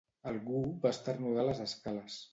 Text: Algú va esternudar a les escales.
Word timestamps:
Algú 0.31 0.61
va 0.85 0.93
esternudar 0.95 1.45
a 1.45 1.47
les 1.51 1.65
escales. 1.69 2.21